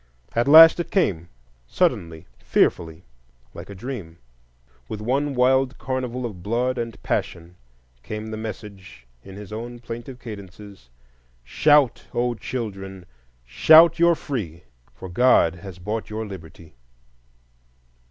[0.33, 3.03] At last it came,—suddenly, fearfully,
[3.53, 4.17] like a dream.
[4.89, 7.55] With one wild carnival of blood and passion
[8.01, 10.89] came the message in his own plaintive cadences:—
[11.43, 13.05] "Shout, O children!
[13.45, 14.63] Shout, you're free!
[14.91, 16.73] For God has bought your liberty!"